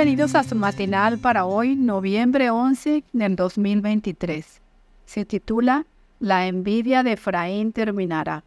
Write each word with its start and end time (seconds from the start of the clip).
Bienvenidos 0.00 0.34
a 0.34 0.44
su 0.44 0.54
matinal 0.54 1.18
para 1.18 1.44
hoy, 1.44 1.76
noviembre 1.76 2.48
11 2.48 3.04
del 3.12 3.36
2023. 3.36 4.62
Se 5.04 5.26
titula 5.26 5.84
La 6.18 6.46
envidia 6.46 7.02
de 7.02 7.12
Efraín 7.12 7.74
terminará. 7.74 8.42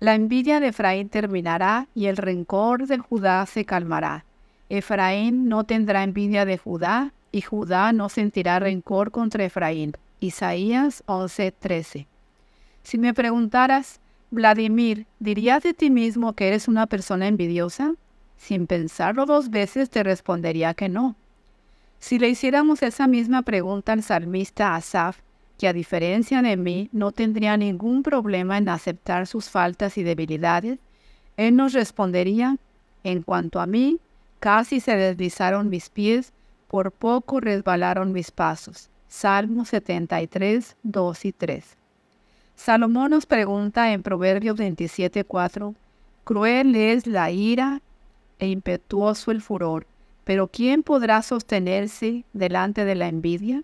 La 0.00 0.14
envidia 0.14 0.58
de 0.58 0.68
Efraín 0.68 1.10
terminará 1.10 1.88
y 1.94 2.06
el 2.06 2.16
rencor 2.16 2.86
de 2.86 2.96
Judá 2.96 3.44
se 3.44 3.66
calmará. 3.66 4.24
Efraín 4.70 5.46
no 5.50 5.64
tendrá 5.64 6.02
envidia 6.02 6.46
de 6.46 6.56
Judá 6.56 7.12
y 7.32 7.42
Judá 7.42 7.92
no 7.92 8.08
sentirá 8.08 8.58
rencor 8.58 9.10
contra 9.10 9.44
Efraín. 9.44 9.92
Isaías 10.20 11.04
11:13. 11.04 12.06
Si 12.82 12.96
me 12.96 13.12
preguntaras, 13.12 14.00
Vladimir, 14.30 15.06
¿dirías 15.18 15.62
de 15.62 15.74
ti 15.74 15.90
mismo 15.90 16.32
que 16.32 16.48
eres 16.48 16.66
una 16.66 16.86
persona 16.86 17.28
envidiosa? 17.28 17.92
Sin 18.36 18.66
pensarlo 18.66 19.26
dos 19.26 19.50
veces 19.50 19.90
te 19.90 20.02
respondería 20.02 20.74
que 20.74 20.88
no. 20.88 21.16
Si 21.98 22.18
le 22.18 22.28
hiciéramos 22.28 22.82
esa 22.82 23.06
misma 23.06 23.42
pregunta 23.42 23.92
al 23.92 24.02
salmista 24.02 24.74
Asaf, 24.74 25.20
que 25.58 25.68
a 25.68 25.72
diferencia 25.72 26.42
de 26.42 26.56
mí 26.56 26.90
no 26.92 27.12
tendría 27.12 27.56
ningún 27.56 28.02
problema 28.02 28.58
en 28.58 28.68
aceptar 28.68 29.26
sus 29.26 29.48
faltas 29.48 29.96
y 29.96 30.02
debilidades, 30.02 30.78
él 31.36 31.56
nos 31.56 31.72
respondería, 31.72 32.58
en 33.04 33.22
cuanto 33.22 33.60
a 33.60 33.66
mí, 33.66 33.98
casi 34.38 34.80
se 34.80 34.96
deslizaron 34.96 35.70
mis 35.70 35.88
pies, 35.88 36.32
por 36.68 36.92
poco 36.92 37.40
resbalaron 37.40 38.12
mis 38.12 38.30
pasos. 38.30 38.90
Salmo 39.08 39.64
73, 39.64 40.76
2 40.82 41.24
y 41.24 41.32
3. 41.32 41.76
Salomón 42.54 43.10
nos 43.10 43.26
pregunta 43.26 43.92
en 43.92 44.02
Proverbios 44.02 44.56
27, 44.56 45.24
4, 45.24 45.74
Cruel 46.24 46.74
es 46.74 47.06
la 47.06 47.30
ira 47.30 47.80
e 48.38 48.48
impetuoso 48.48 49.30
el 49.30 49.40
furor, 49.40 49.86
pero 50.24 50.48
¿quién 50.48 50.82
podrá 50.82 51.22
sostenerse 51.22 52.24
delante 52.32 52.84
de 52.84 52.94
la 52.94 53.08
envidia? 53.08 53.62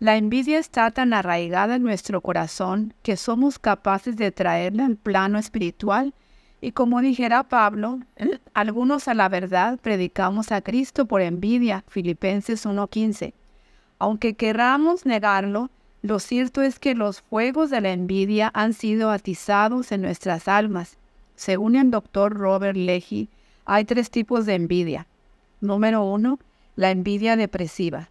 La 0.00 0.16
envidia 0.16 0.58
está 0.58 0.90
tan 0.90 1.14
arraigada 1.14 1.76
en 1.76 1.82
nuestro 1.82 2.20
corazón 2.20 2.92
que 3.02 3.16
somos 3.16 3.58
capaces 3.58 4.16
de 4.16 4.32
traerla 4.32 4.86
al 4.86 4.96
plano 4.96 5.38
espiritual 5.38 6.12
y 6.60 6.72
como 6.72 7.02
dijera 7.02 7.42
Pablo, 7.42 8.00
algunos 8.54 9.06
a 9.08 9.14
la 9.14 9.28
verdad 9.28 9.78
predicamos 9.80 10.50
a 10.50 10.62
Cristo 10.62 11.06
por 11.06 11.20
envidia, 11.20 11.84
Filipenses 11.88 12.64
1.15. 12.64 13.34
Aunque 13.98 14.34
queramos 14.34 15.04
negarlo, 15.04 15.70
lo 16.00 16.18
cierto 16.18 16.62
es 16.62 16.78
que 16.78 16.94
los 16.94 17.20
fuegos 17.20 17.70
de 17.70 17.80
la 17.80 17.92
envidia 17.92 18.50
han 18.54 18.72
sido 18.72 19.10
atizados 19.10 19.92
en 19.92 20.02
nuestras 20.02 20.48
almas. 20.48 20.96
Según 21.36 21.76
el 21.76 21.90
doctor 21.90 22.32
Robert 22.32 22.76
Leahy, 22.76 23.28
hay 23.64 23.84
tres 23.84 24.10
tipos 24.10 24.46
de 24.46 24.54
envidia. 24.54 25.06
Número 25.60 26.02
uno, 26.04 26.38
la 26.76 26.90
envidia 26.90 27.36
depresiva, 27.36 28.08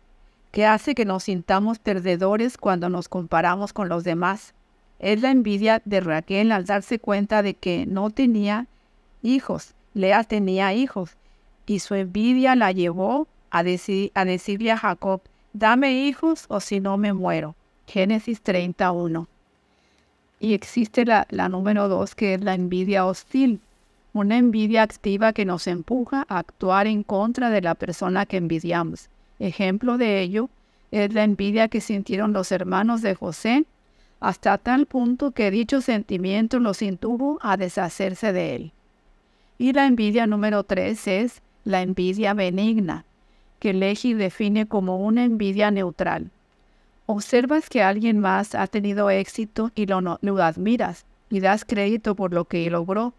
que 0.52 0.66
hace 0.66 0.96
que 0.96 1.06
nos 1.06 1.24
sintamos 1.24 1.80
perdedores 1.80 2.58
cuando 2.58 2.90
nos 2.90 3.10
comparamos 3.10 3.74
con 3.74 3.90
los 3.90 4.04
demás. 4.04 4.54
Es 5.00 5.22
la 5.22 5.32
envidia 5.32 5.82
de 5.86 6.00
Raquel 6.00 6.52
al 6.52 6.66
darse 6.66 7.00
cuenta 7.00 7.44
de 7.44 7.54
que 7.54 7.86
no 7.86 8.10
tenía 8.10 8.68
hijos, 9.22 9.74
Lea 9.94 10.24
tenía 10.24 10.74
hijos, 10.74 11.12
y 11.66 11.80
su 11.80 11.94
envidia 11.96 12.56
la 12.56 12.72
llevó 12.72 13.28
a, 13.52 13.64
decirle 13.64 14.72
a 14.72 14.78
Jacob, 14.78 15.22
dame 15.54 16.08
hijos 16.08 16.46
o 16.48 16.60
si 16.60 16.80
no 16.80 16.98
me 16.98 17.14
muero. 17.14 17.56
Génesis 17.86 18.42
31. 18.42 19.28
Y 20.40 20.54
existe 20.54 21.06
la 21.06 21.50
número 21.50 21.88
dos, 21.88 22.16
que 22.16 22.34
es 22.34 22.42
la 22.42 22.56
envidia 22.56 23.06
hostil, 23.06 23.60
una 24.14 24.38
envidia 24.38 24.84
activa 24.84 25.34
que 25.34 25.44
nos 25.44 25.66
empuja 25.66 26.26
a 26.30 26.38
actuar 26.38 26.86
en 26.86 27.04
contra 27.04 27.50
de 27.50 27.62
la 27.62 27.74
persona 27.74 28.26
que 28.28 28.38
envidiamos. 28.38 29.10
Ejemplo 29.40 29.98
de 29.98 30.22
ello 30.22 30.50
es 30.92 31.14
la 31.14 31.24
envidia 31.24 31.68
que 31.68 31.82
sintieron 31.82 32.32
los 32.32 32.52
hermanos 32.52 33.02
de 33.02 33.16
José, 33.16 33.66
hasta 34.20 34.58
tal 34.60 34.86
punto 34.86 35.32
que 35.32 35.52
dicho 35.52 35.82
sentimiento 35.82 36.60
los 36.60 36.82
intuvo 36.82 37.40
a 37.42 37.58
deshacerse 37.58 38.32
de 38.32 38.56
él. 38.56 38.72
Y 39.58 39.74
la 39.74 39.88
envidia 39.88 40.28
número 40.28 40.64
tres 40.64 41.08
es 41.08 41.42
la 41.66 41.82
envidia 41.82 42.34
benigna, 42.34 43.06
que 43.60 43.74
Leji 43.74 44.14
define 44.14 44.68
como 44.68 44.98
una 44.98 45.24
envidia 45.24 45.72
neutral. 45.72 46.30
Observas 47.08 47.68
que 47.70 47.82
alguien 47.82 48.20
más 48.20 48.56
ha 48.56 48.68
tenido 48.68 49.10
éxito 49.10 49.72
y 49.76 49.88
lo, 49.88 50.20
lo 50.22 50.44
admiras 50.44 51.06
y 51.30 51.40
das 51.40 51.66
crédito 51.66 52.16
por 52.16 52.32
lo 52.32 52.46
que 52.46 52.70
logró, 52.70 53.14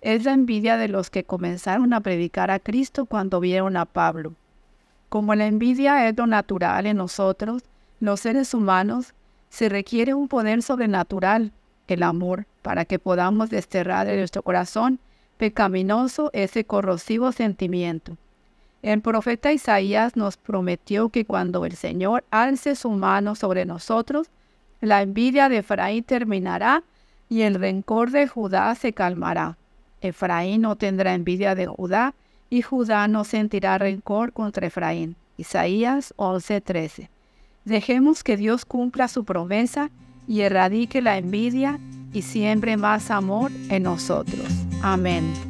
es 0.00 0.24
la 0.24 0.32
envidia 0.32 0.76
de 0.76 0.88
los 0.88 1.10
que 1.10 1.24
comenzaron 1.24 1.92
a 1.92 2.00
predicar 2.00 2.50
a 2.50 2.58
Cristo 2.58 3.06
cuando 3.06 3.40
vieron 3.40 3.76
a 3.76 3.84
Pablo. 3.84 4.34
Como 5.08 5.34
la 5.34 5.46
envidia 5.46 6.08
es 6.08 6.16
lo 6.16 6.26
natural 6.26 6.86
en 6.86 6.96
nosotros, 6.96 7.62
los 8.00 8.20
seres 8.20 8.54
humanos, 8.54 9.14
se 9.50 9.68
requiere 9.68 10.14
un 10.14 10.28
poder 10.28 10.62
sobrenatural, 10.62 11.52
el 11.88 12.02
amor, 12.02 12.46
para 12.62 12.84
que 12.84 12.98
podamos 12.98 13.50
desterrar 13.50 14.06
de 14.06 14.16
nuestro 14.16 14.42
corazón 14.42 15.00
pecaminoso 15.36 16.30
ese 16.32 16.64
corrosivo 16.64 17.32
sentimiento. 17.32 18.16
El 18.82 19.02
profeta 19.02 19.52
Isaías 19.52 20.16
nos 20.16 20.36
prometió 20.36 21.10
que 21.10 21.24
cuando 21.26 21.66
el 21.66 21.76
Señor 21.76 22.24
alce 22.30 22.74
su 22.76 22.90
mano 22.90 23.34
sobre 23.34 23.66
nosotros, 23.66 24.28
la 24.80 25.02
envidia 25.02 25.48
de 25.48 25.58
Efraín 25.58 26.04
terminará 26.04 26.82
y 27.28 27.42
el 27.42 27.56
rencor 27.56 28.10
de 28.10 28.26
Judá 28.26 28.74
se 28.74 28.92
calmará. 28.92 29.58
Efraín 30.00 30.62
no 30.62 30.76
tendrá 30.76 31.14
envidia 31.14 31.54
de 31.54 31.66
Judá, 31.66 32.14
y 32.48 32.62
Judá 32.62 33.06
no 33.08 33.24
sentirá 33.24 33.78
rencor 33.78 34.32
contra 34.32 34.66
Efraín. 34.66 35.16
Isaías 35.36 36.12
11:13. 36.16 37.08
Dejemos 37.64 38.24
que 38.24 38.36
Dios 38.36 38.64
cumpla 38.64 39.08
su 39.08 39.24
promesa 39.24 39.90
y 40.26 40.40
erradique 40.40 41.00
la 41.00 41.16
envidia 41.16 41.78
y 42.12 42.22
siembre 42.22 42.76
más 42.76 43.10
amor 43.10 43.50
en 43.68 43.84
nosotros. 43.84 44.48
Amén. 44.82 45.49